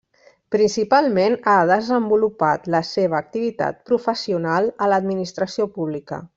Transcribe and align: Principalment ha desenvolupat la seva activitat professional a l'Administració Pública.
Principalment 0.53 1.35
ha 1.51 1.57
desenvolupat 1.73 2.65
la 2.77 2.81
seva 2.93 3.19
activitat 3.21 3.79
professional 3.93 4.73
a 4.87 4.93
l'Administració 4.95 5.73
Pública. 5.79 6.25